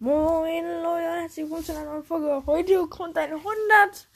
[0.00, 2.40] Moin Leute, herzlich willkommen zu einer neuen Folge.
[2.46, 4.06] Heute kommt ein 100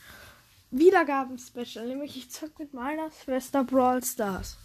[0.70, 4.58] Wiedergaben-Special, nämlich ich zock mit meiner Schwester Brawl Stars.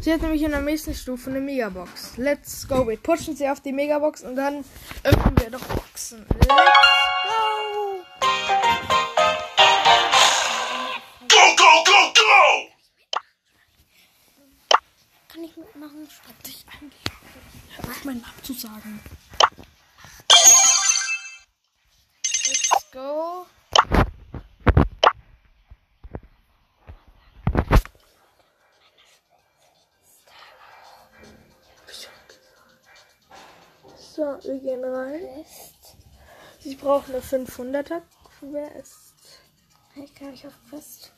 [0.00, 2.16] Sie hat nämlich in der nächsten Stufe eine Megabox.
[2.16, 2.88] Let's go.
[2.88, 4.64] Wir pushen sie auf die Megabox und dann
[5.04, 6.26] öffnen wir doch Boxen.
[6.28, 6.56] Let's go!
[11.28, 12.68] Go, go, go, go!
[15.32, 16.08] Kann ich mitmachen?
[16.10, 17.04] Schreib dich Eigentlich
[17.78, 18.98] auf meinen Namen zu sagen.
[22.96, 23.44] Go.
[33.98, 35.44] So, wir gehen rein.
[36.60, 38.00] Sie brauchen eine 500er.
[38.40, 39.14] Wer ist?
[39.94, 41.12] Ich kann mich auf Fest.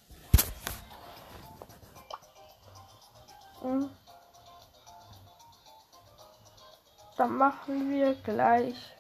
[3.63, 3.89] Hm.
[7.17, 8.98] Dann machen wir gleich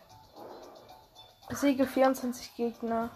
[1.50, 3.10] Siege 24 Gegner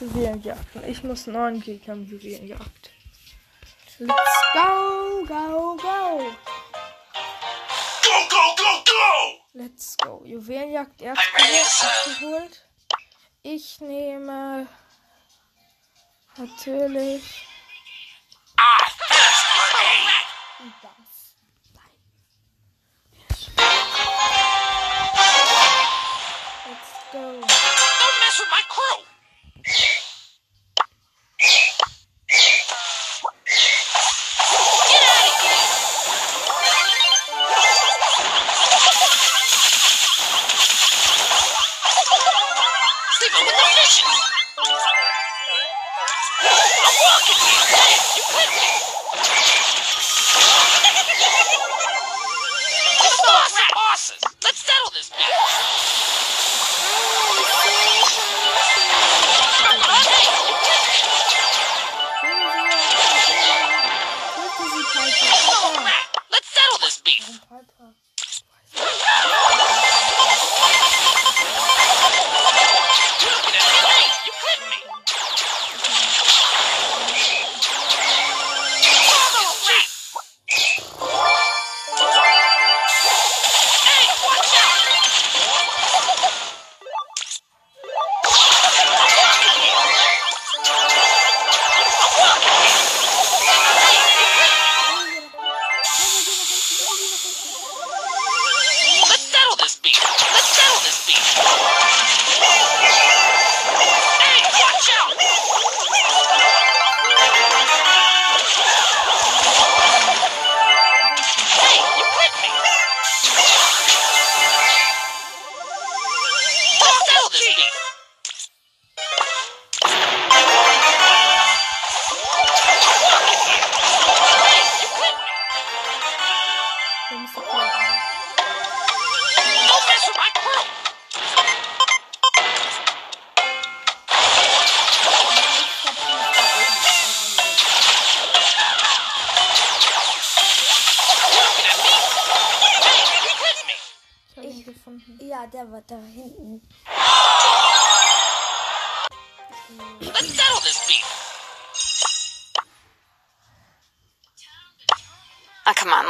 [0.00, 0.76] Juwelenjagd.
[0.76, 2.90] Und ich muss 9 Gegner im Juwelenjagd.
[3.98, 6.18] Let's go, go, go.
[8.02, 9.40] Go, go, go, go!
[9.54, 10.22] Let's go.
[10.24, 11.42] Juwelenjagd erstmal
[12.04, 12.66] abgeholt.
[13.42, 14.66] Ich nehme
[16.36, 17.46] natürlich
[18.58, 18.95] I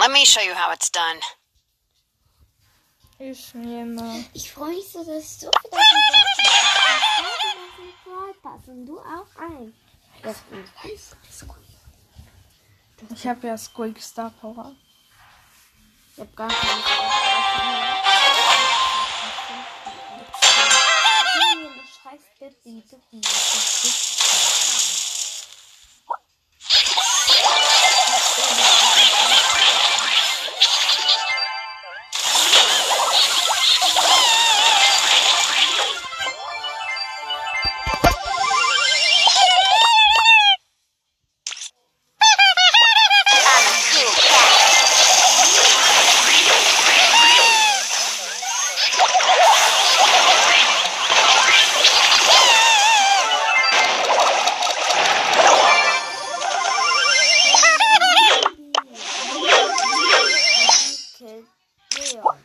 [0.07, 1.19] let me show you how it's done.
[3.19, 4.25] Ich nehme.
[4.35, 5.79] Ich freue mich so, dass du wieder
[7.77, 9.75] den Brawl Pass und du auch ein.
[10.23, 10.37] Das
[10.85, 11.57] ist gut.
[13.11, 14.77] Ich habe ja Squeak Star Power.
[16.13, 16.83] Ich hab gar keine
[22.03, 22.57] Scheiß Bild,
[62.09, 62.37] Oh,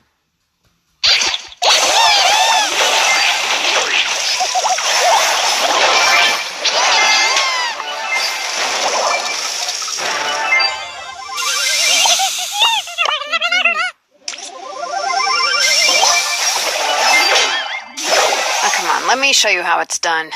[18.73, 20.31] come on, let me show you how it's done.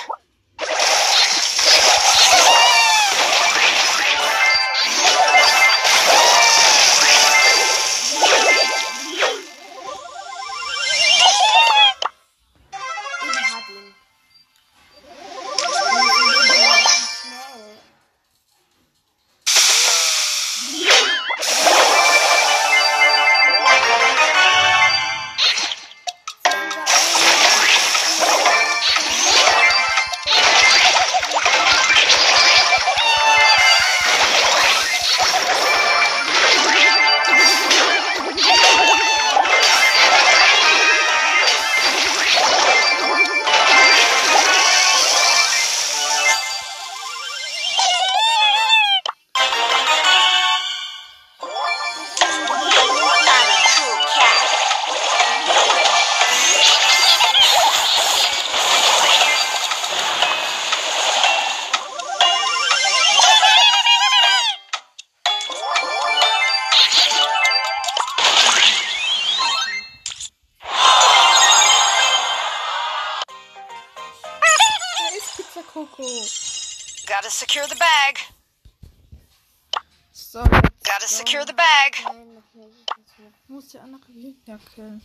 [84.73, 85.01] Killen.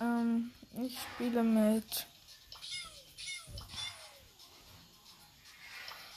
[0.00, 0.52] Ähm,
[0.82, 2.06] ich spiele mit.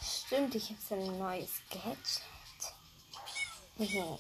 [0.02, 2.24] Stimmt, ich hab so ein neues Gadget.
[3.78, 4.18] Mhm.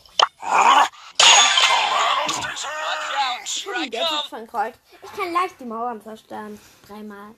[4.29, 4.79] Von Colt.
[5.01, 6.59] Ich kann leicht die Mauern zerstören.
[6.87, 7.35] Dreimal.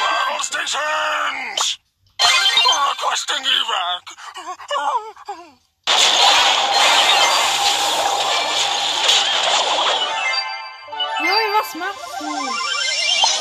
[0.00, 1.81] Battle stations!
[2.70, 4.06] Requesting evac.
[11.18, 12.30] Junge, was machst du?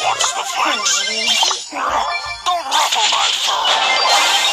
[0.03, 0.95] Watch the flanks.
[1.71, 4.50] Don't ruffle my fur.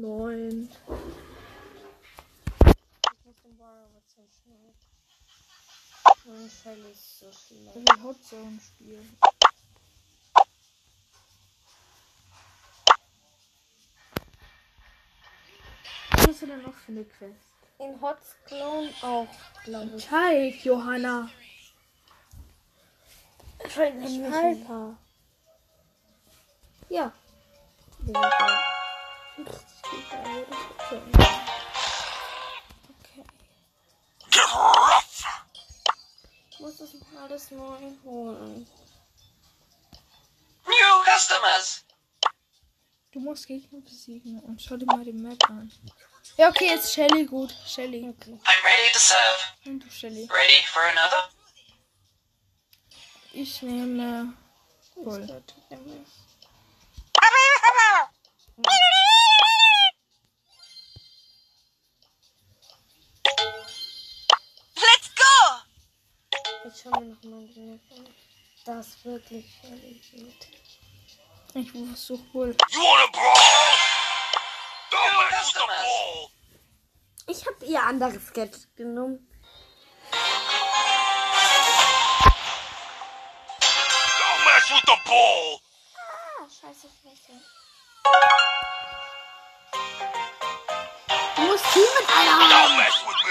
[0.00, 0.68] Neun.
[2.60, 4.02] ich muss den Ball aber
[4.42, 4.72] schnell.
[6.24, 7.74] Und Shelly ist so schlecht.
[7.74, 9.18] Ich will Hotzone spielen.
[16.12, 17.34] Was hast du denn noch für eine Quest?
[17.78, 19.28] In Hots Clone auch,
[19.64, 20.04] glaube ich.
[20.04, 21.30] Teig, Johanna.
[24.66, 24.98] Paar.
[26.88, 27.12] Ja.
[28.06, 28.67] Ja.
[29.88, 30.12] Okay.
[36.50, 38.66] Ich muss das noch alles neu holen.
[40.66, 41.84] New customers.
[43.12, 45.72] Du musst Gegner besiegen und schau dir mal die Map an.
[46.36, 47.54] Ja, okay, jetzt Shelly gut.
[47.66, 48.04] Shelly.
[48.04, 48.14] I'm
[48.64, 49.40] ready to serve.
[49.64, 50.28] Und du, Shelly.
[50.30, 51.30] Ready for another?
[53.32, 54.34] Ich nehme.
[54.94, 55.20] Bull.
[55.20, 55.54] Let's
[66.68, 67.80] Jetzt schauen wir nochmal drin.
[68.66, 70.48] Das ist wirklich völlig gut.
[71.54, 72.54] Ich versuche wohl.
[77.26, 79.26] Ich habe ihr anderes Gadget genommen.
[84.20, 85.60] Don't mess with the ball!
[85.96, 87.32] Ah, scheiße, scheiße.
[91.34, 93.27] Du musst hier mit einer haben.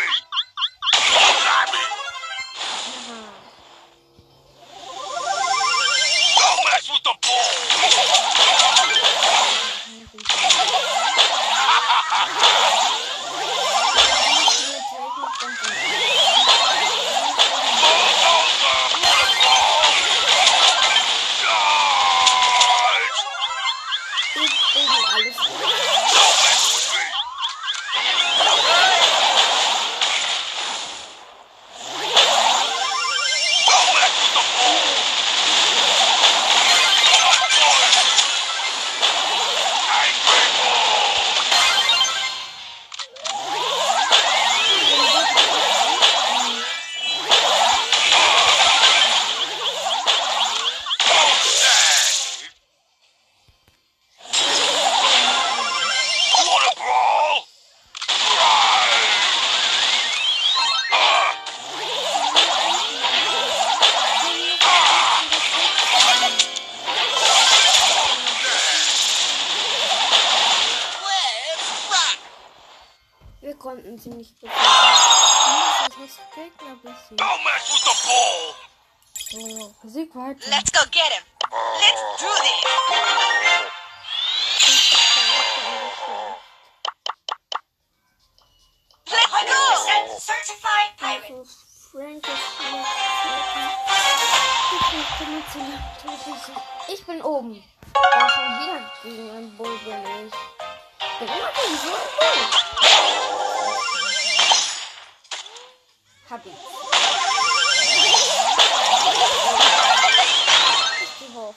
[90.27, 91.39] certified also pirate.
[91.39, 91.45] Also,
[91.91, 92.43] Frank ist
[96.89, 97.63] ich bin oben.
[97.93, 100.31] Da schon wieder gegen einen Bull ich.
[101.19, 102.39] Bin immer gegen so einen Bull.
[106.29, 106.53] Hab ich.
[111.03, 111.55] Ich hoch.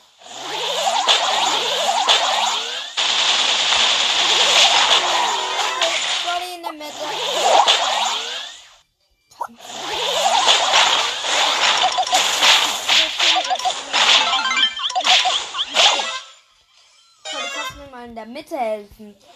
[18.99, 19.30] Thank you.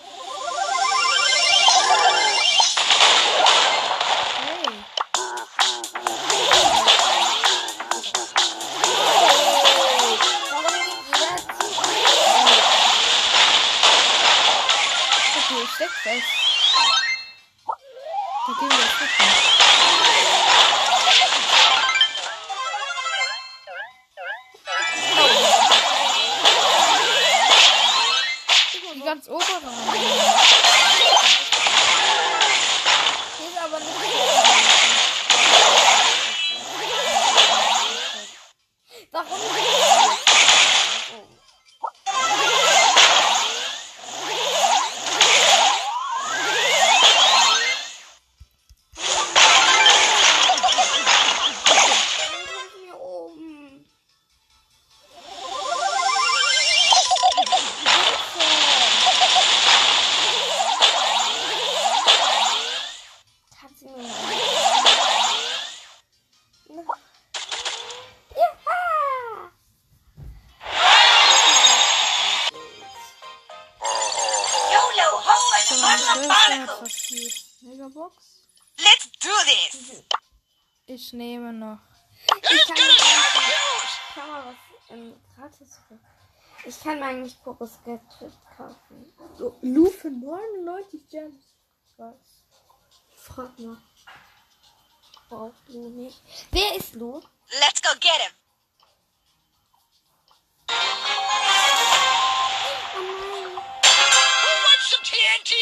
[29.25, 29.85] ins obere
[39.13, 39.94] Warum?
[87.65, 89.15] Brustkette kaufen.
[89.39, 91.57] So, Lu für 99 Gems.
[91.97, 92.15] Was?
[93.17, 93.79] Frag mal.
[95.31, 96.21] Braucht Lu nicht.
[96.51, 97.23] Wer ist Lu?
[97.61, 98.33] Let's go get him!
[100.69, 100.75] Oh
[104.43, 105.53] Who wants some TNT?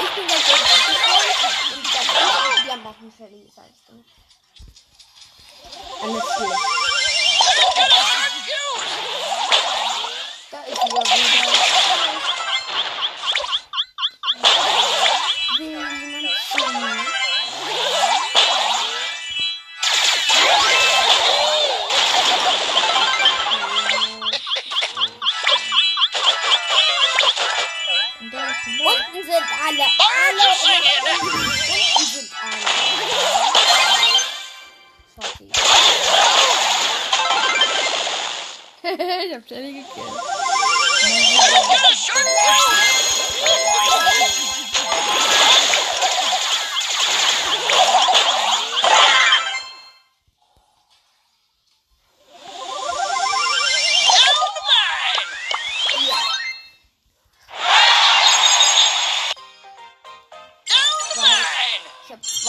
[0.00, 0.76] Ich bin der Gegner.
[0.80, 2.02] Ich bin der
[2.56, 3.66] ich Wir machen Verlierer.
[6.00, 6.57] Alles gut.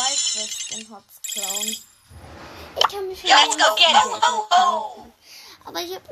[0.10, 0.50] Gadget genommen.
[0.50, 1.78] Skin Hots klauen.
[2.76, 3.94] Ich kann mich schon Let's mal go get him.
[3.94, 4.48] Gadget Ho, ho.
[4.50, 5.14] kaufen.
[5.66, 6.04] Aber ich hab.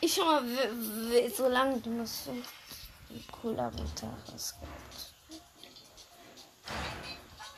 [0.00, 0.56] Ich schau mal, wie,
[1.10, 2.44] wie, solange du noch so ein
[3.40, 4.02] cooler gibt.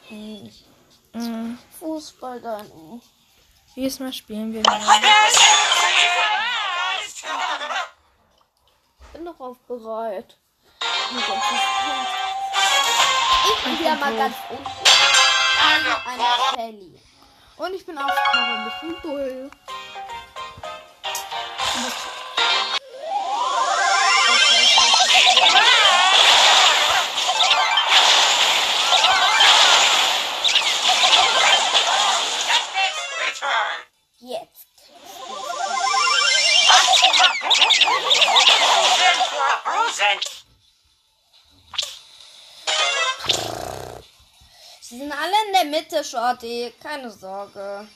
[0.09, 0.53] Hm.
[1.13, 1.59] Mhm.
[1.79, 3.03] Fußball dann.
[3.75, 4.81] Diesmal spielen wir mal.
[9.13, 10.37] bin darauf bereit.
[13.49, 14.86] Ich bin wieder mal ganz unten.
[16.55, 17.01] Shelly.
[17.57, 19.51] Und ich bin auf Cover mit Bull.
[44.97, 46.73] Sie sind alle in der Mitte, Shorty.
[46.83, 47.87] Keine Sorge.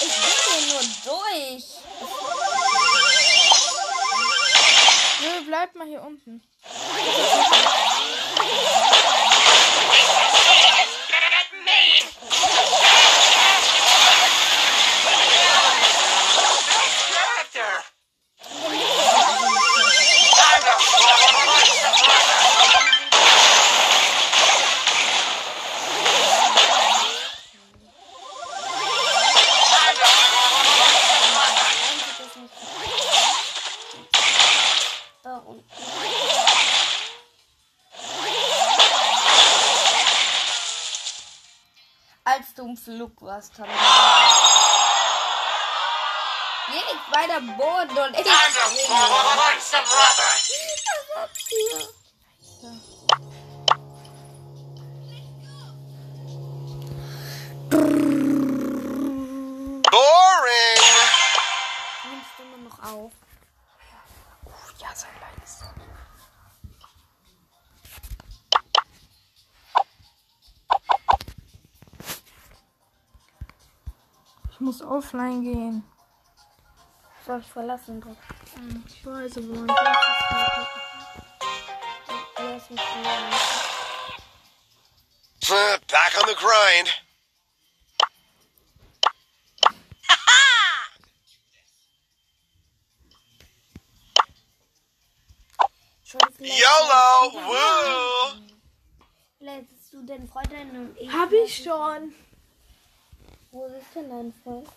[0.00, 1.64] Ich will hier nur durch.
[5.20, 6.42] Nö, bleib mal hier unten.
[43.40, 43.76] Flug warst, haben wir.
[46.74, 48.26] Jetzt bei der Boden und ich.
[74.60, 75.82] Ich muss offline gehen.
[77.24, 78.84] Soll ich verlassen drücken?
[78.86, 79.66] Ich weiß, aber man
[82.36, 83.38] Lass mich verlassen.
[85.48, 86.90] Uh, Back on the grind.
[96.38, 97.32] YOLO!
[97.32, 98.42] Woo!
[99.38, 101.10] Lädst du den Freundin und ich?
[101.10, 102.12] Hab ich schon.
[103.52, 104.68] Wo ist denn dein Freund?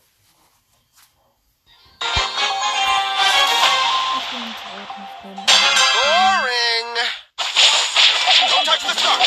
[5.22, 6.90] Boring!
[8.50, 9.20] Don't touch the truck!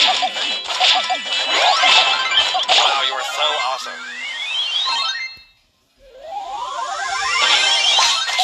[2.74, 4.02] Wow, you are so awesome.
[7.38, 7.54] I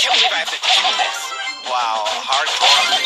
[0.00, 0.70] can't believe I have to do
[1.02, 1.18] this.
[1.68, 3.02] Wow, hardcore.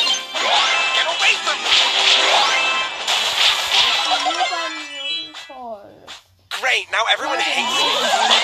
[0.92, 2.65] Get away from me!
[6.66, 8.36] Great, now everyone hates me.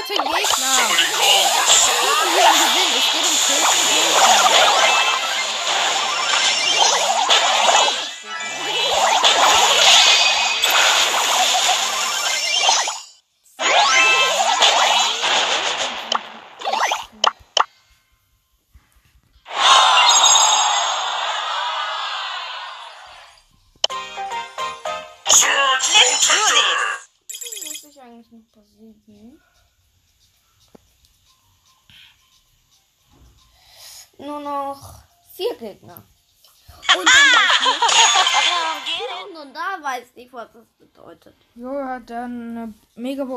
[0.00, 0.90] Überteuerte Gegner!
[1.66, 2.92] Ich bin hier am Gewinn.
[2.98, 3.69] Es geht um Kills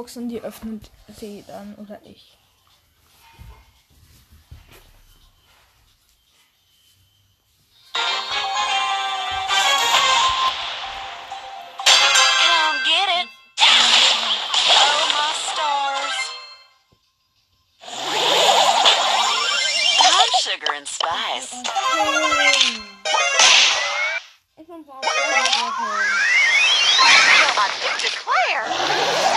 [0.03, 2.37] Megabox und die öffnet sie dann oder ich.
[28.53, 29.32] Come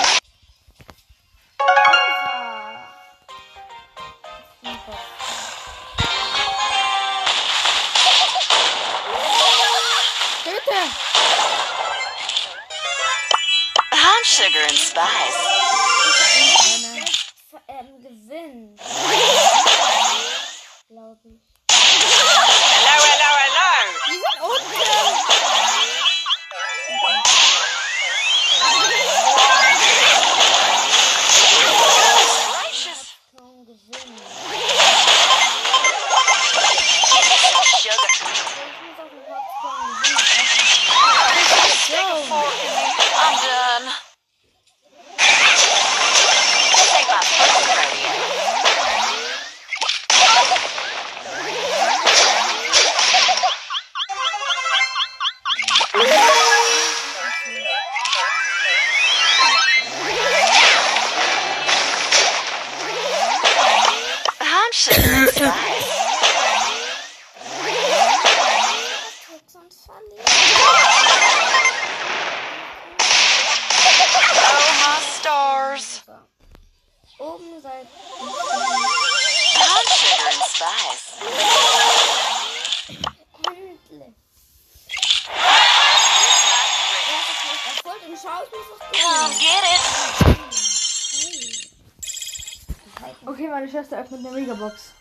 [93.87, 94.95] Schwester öffnet eine Megabox.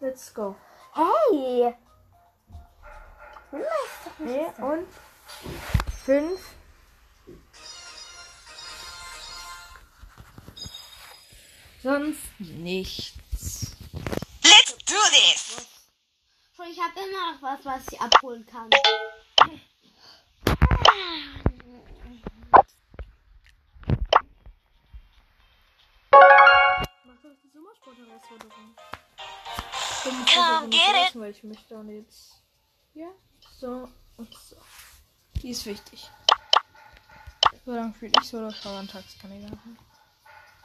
[0.00, 0.56] Let's go.
[0.94, 1.74] Hey!
[4.18, 4.88] Nee, und
[6.04, 6.40] fünf.
[11.82, 13.76] Sonst nichts.
[14.42, 15.66] Let's do this.
[16.56, 18.70] Schon, ich habe immer noch was, was ich abholen kann.
[26.10, 26.45] Mach
[27.28, 28.76] doch die Sommersport-Herausforderung.
[30.02, 31.20] Come get it.
[31.20, 32.42] Weil ich möchte und jetzt.
[32.94, 33.08] Ja,
[33.58, 34.56] so und so.
[35.42, 36.10] Die ist wichtig.
[37.64, 39.78] So lange spiele ich so oder Schauertagskandidaten.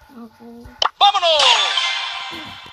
[0.10, 0.67] Okay.
[1.00, 2.71] Vámonos!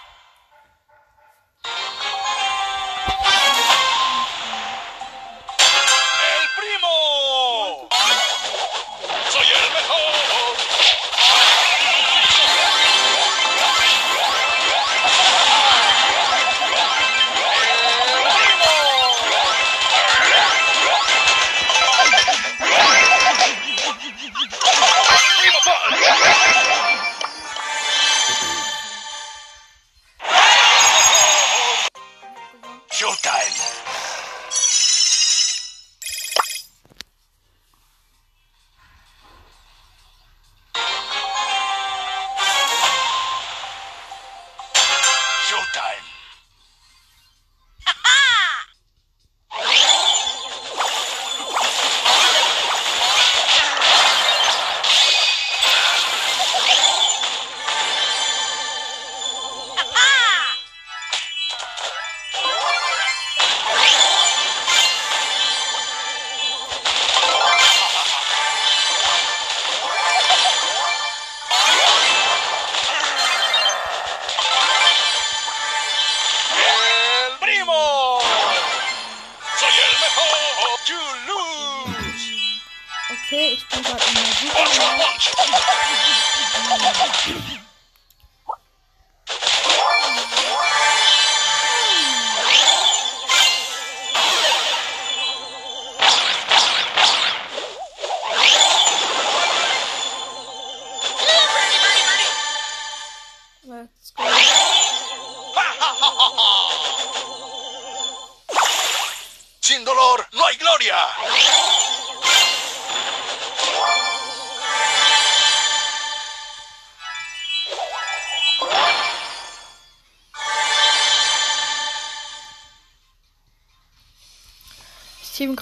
[87.29, 87.67] you.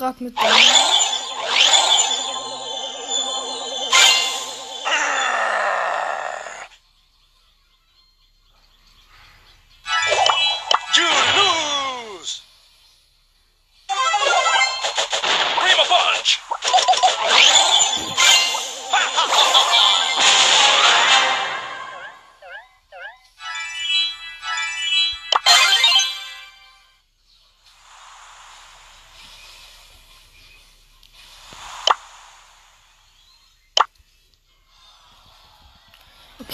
[0.08, 0.44] Ich team gerade mit dem.
[10.94, 12.42] You lose.
[15.58, 16.40] Prima punch.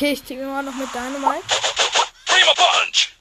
[0.03, 1.45] Okay, ich team immer noch mit Dynamite.
[2.27, 3.13] Prima punch.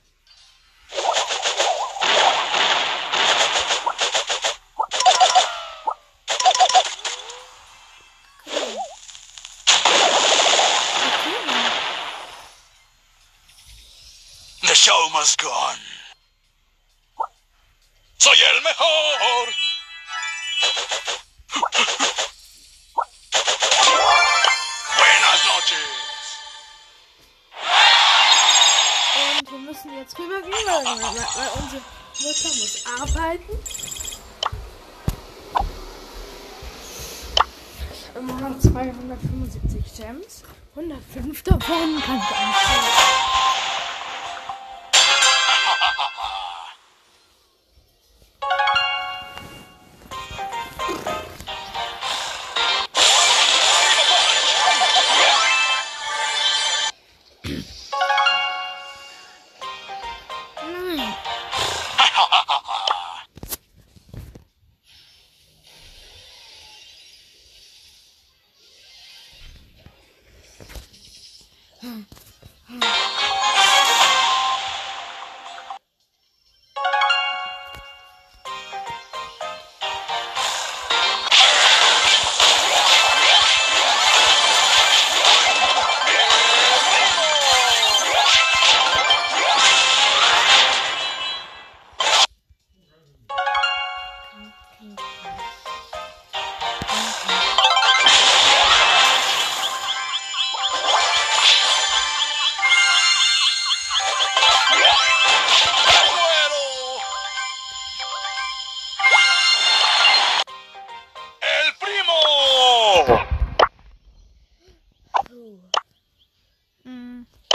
[14.63, 15.77] The show must go on.
[18.17, 19.70] Soy el mejor.
[31.35, 31.81] Weil, unsere
[32.19, 33.57] Mutter muss arbeiten.
[38.13, 40.43] Wir haben 275 Gems.
[40.75, 43.30] 105 davon kann ich einstellen.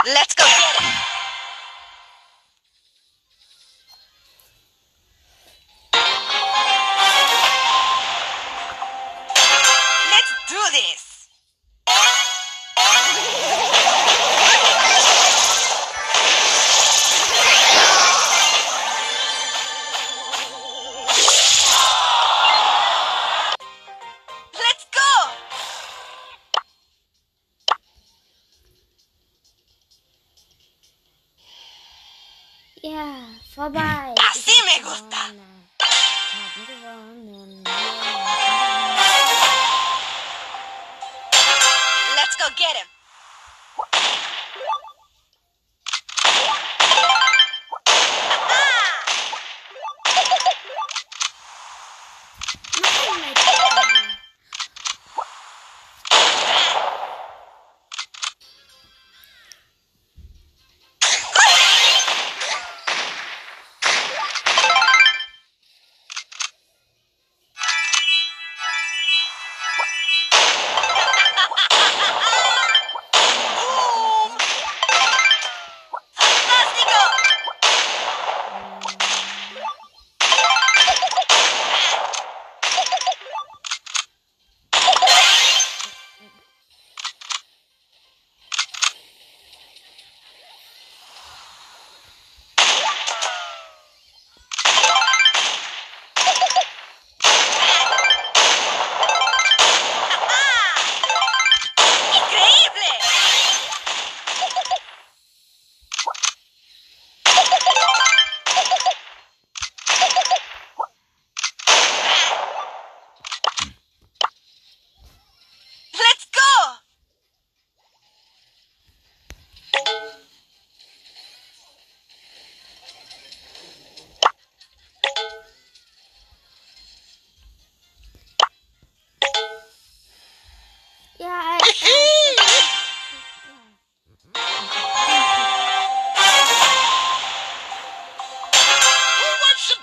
[0.05, 0.66] Let's go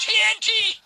[0.05, 0.84] TNT!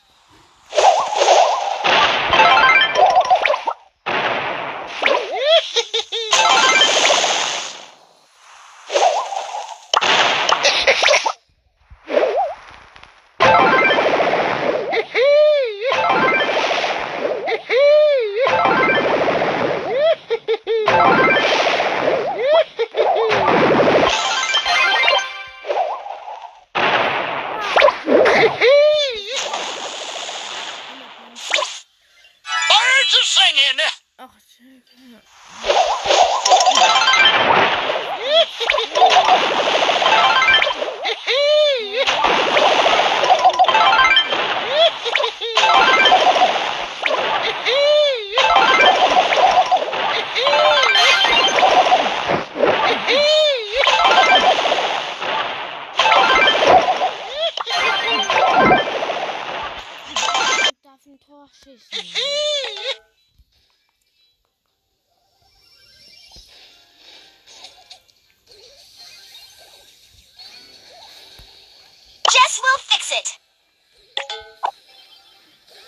[72.62, 73.28] Will fix it.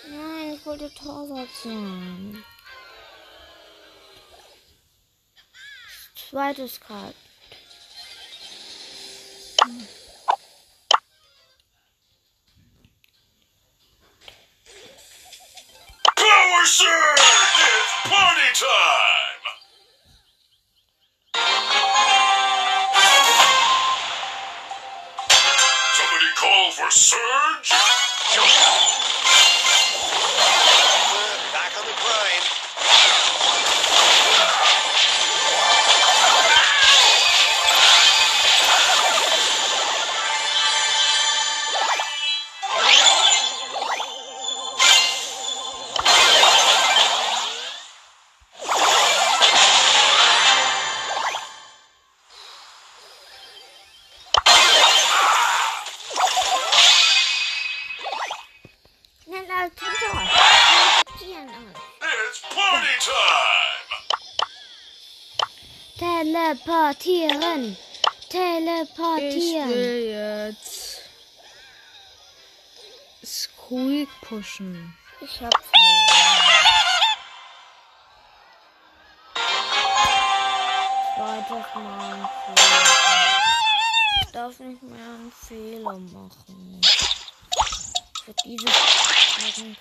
[0.09, 2.43] Nein, ich wollte Torwart sein.
[6.15, 7.15] Zweites Kart.
[9.57, 10.00] Power
[66.23, 66.33] time!
[66.33, 67.77] Teleportieren.
[67.77, 69.69] ich Teleportieren.
[69.69, 71.01] will jetzt
[73.25, 74.95] Squeak pushen.
[75.21, 76.01] Ich hab verloren.
[81.15, 82.29] Zweites Mal.
[84.21, 86.81] Ich darf nicht mehr einen Fehler machen.
[88.23, 89.77] Für diese Fragen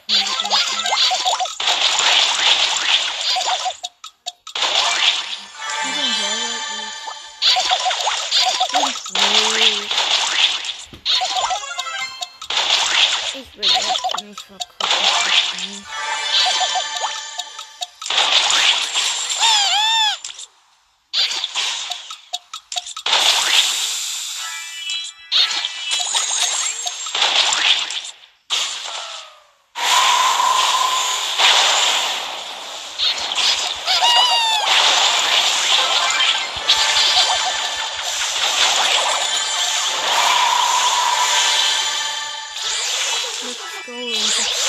[9.13, 9.17] Ich
[13.57, 14.80] will jetzt nicht verkacken.
[43.87, 44.60] 给我一下。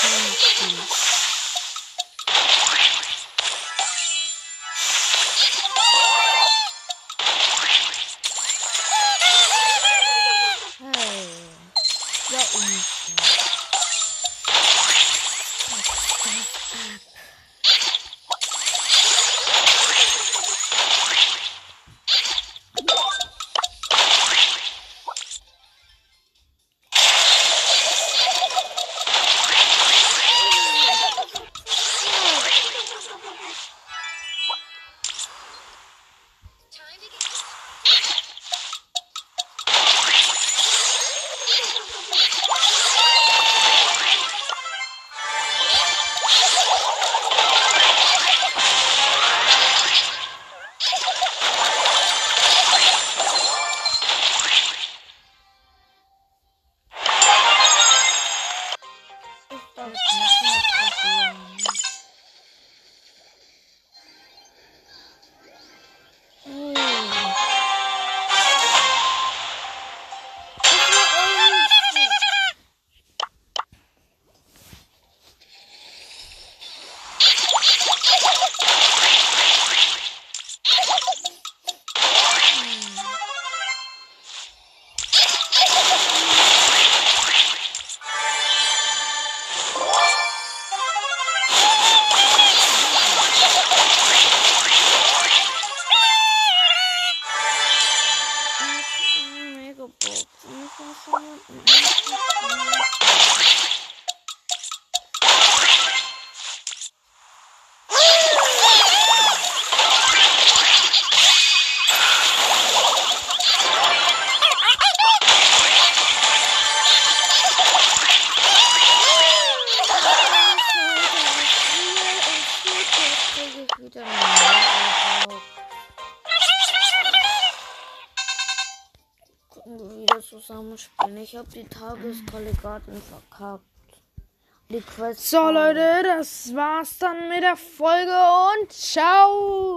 [135.32, 139.21] So, Leute, das war's dann mit der Folge und ciao!